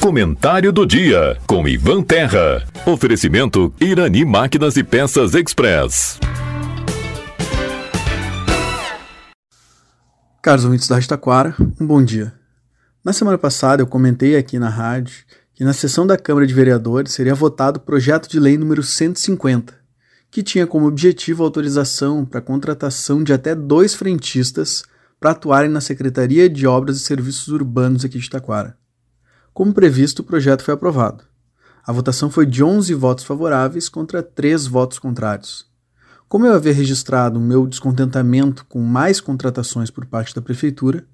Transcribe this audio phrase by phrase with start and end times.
[0.00, 2.66] Comentário do dia com Ivan Terra.
[2.86, 6.18] Oferecimento Irani Máquinas e Peças Express.
[10.40, 12.32] Caros ouvintes da Taquara, um bom dia.
[13.04, 15.24] Na semana passada eu comentei aqui na rádio
[15.54, 19.74] que na sessão da Câmara de Vereadores seria votado o projeto de lei número 150,
[20.30, 24.84] que tinha como objetivo a autorização para a contratação de até dois frentistas
[25.20, 28.76] para atuarem na Secretaria de Obras e Serviços Urbanos aqui de Taquara.
[29.52, 31.24] Como previsto, o projeto foi aprovado.
[31.84, 35.66] A votação foi de 11 votos favoráveis contra 3 votos contrários.
[36.28, 41.06] Como eu havia registrado o meu descontentamento com mais contratações por parte da Prefeitura,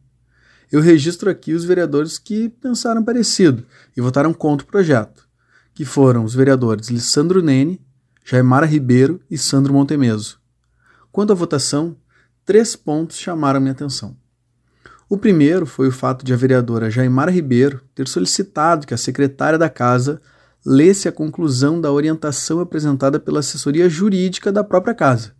[0.72, 3.64] eu registro aqui os vereadores que pensaram parecido
[3.96, 5.28] e votaram contra o projeto,
[5.72, 7.80] que foram os vereadores Lissandro Nene,
[8.24, 10.40] Jaimara Ribeiro e Sandro Montemeso.
[11.12, 11.96] Quanto à votação,
[12.44, 14.16] três pontos chamaram minha atenção.
[15.08, 19.58] O primeiro foi o fato de a vereadora Jaimara Ribeiro ter solicitado que a secretária
[19.58, 20.20] da casa
[20.64, 25.32] lesse a conclusão da orientação apresentada pela assessoria jurídica da própria casa,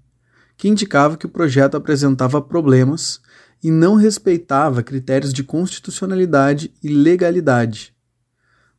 [0.57, 3.21] que indicava que o projeto apresentava problemas
[3.63, 7.95] e não respeitava critérios de constitucionalidade e legalidade.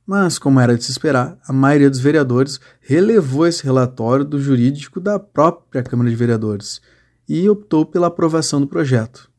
[0.06, 5.00] Mas, como era de se esperar, a maioria dos vereadores relevou esse relatório do jurídico
[5.00, 6.80] da própria Câmara de Vereadores
[7.28, 9.30] e optou pela aprovação do projeto.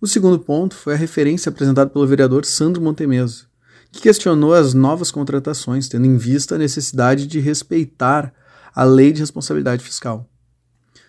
[0.00, 3.48] O segundo ponto foi a referência apresentada pelo vereador Sandro Montemeso,
[3.92, 8.32] que questionou as novas contratações, tendo em vista a necessidade de respeitar
[8.74, 10.26] a lei de responsabilidade fiscal.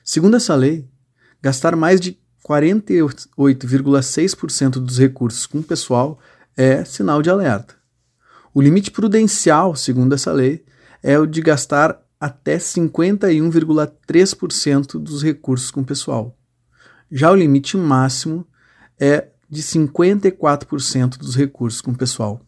[0.04, 0.90] Segundo essa lei,
[1.42, 6.20] gastar mais de 48,6% dos recursos com pessoal
[6.58, 7.76] é sinal de alerta.
[8.54, 10.66] O limite prudencial, segundo essa lei,
[11.02, 16.38] é o de gastar até 51,3% dos recursos com pessoal.
[17.12, 18.46] Já o limite máximo
[19.00, 22.40] é de 54% dos recursos com pessoal.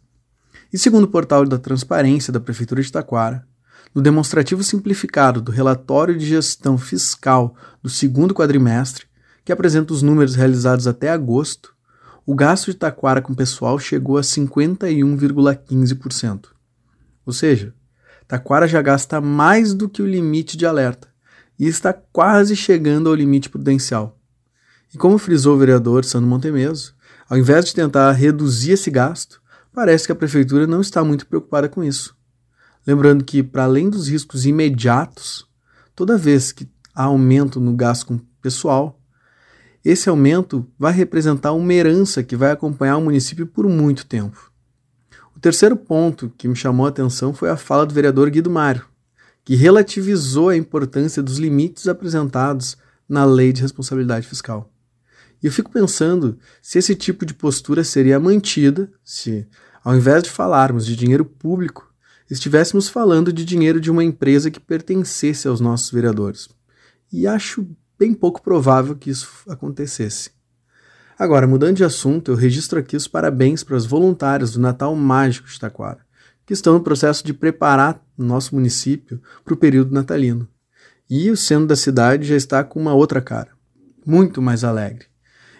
[0.72, 3.48] E segundo o portal da Transparência da Prefeitura de Taquara,
[3.96, 9.08] no demonstrativo simplificado do relatório de gestão fiscal do segundo quadrimestre,
[9.44, 11.74] que apresenta os números realizados até agosto,
[12.26, 16.50] o gasto de Taquara com pessoal chegou a 51,15%.
[17.26, 17.74] Ou seja,
[18.34, 21.08] Taquara já gasta mais do que o limite de alerta
[21.60, 24.20] e está quase chegando ao limite prudencial.
[24.92, 26.96] E como frisou o vereador Sandro Montemeso,
[27.30, 29.40] ao invés de tentar reduzir esse gasto,
[29.72, 32.18] parece que a prefeitura não está muito preocupada com isso.
[32.88, 35.48] Lembrando que, para além dos riscos imediatos,
[35.96, 39.00] toda vez que há aumento no gasto com pessoal,
[39.86, 44.52] esse aumento vai representar uma herança que vai acompanhar o município por muito tempo.
[45.44, 48.86] Terceiro ponto que me chamou a atenção foi a fala do vereador Guido Mário,
[49.44, 52.78] que relativizou a importância dos limites apresentados
[53.10, 54.72] na Lei de Responsabilidade Fiscal.
[55.44, 59.46] E eu fico pensando se esse tipo de postura seria mantida se,
[59.84, 61.94] ao invés de falarmos de dinheiro público,
[62.32, 66.48] estivéssemos falando de dinheiro de uma empresa que pertencesse aos nossos vereadores.
[67.12, 67.68] E acho
[68.00, 70.32] bem pouco provável que isso acontecesse.
[71.24, 75.48] Agora, mudando de assunto, eu registro aqui os parabéns para os voluntários do Natal Mágico
[75.48, 76.00] de Taquara,
[76.46, 80.46] que estão no processo de preparar nosso município para o período natalino.
[81.10, 83.52] E o centro da cidade já está com uma outra cara,
[84.06, 85.06] muito mais alegre.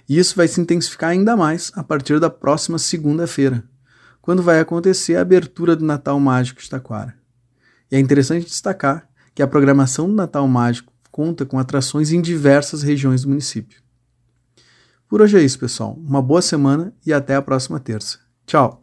[0.10, 3.64] E isso vai se intensificar ainda mais a partir da próxima segunda-feira,
[4.22, 7.16] quando vai acontecer a abertura do Natal Mágico de Taquara.
[7.90, 12.84] E é interessante destacar que a programação do Natal Mágico conta com atrações em diversas
[12.84, 13.83] regiões do município.
[15.14, 15.94] Por hoje é isso, pessoal.
[16.04, 18.18] Uma boa semana e até a próxima terça.
[18.48, 18.83] Tchau!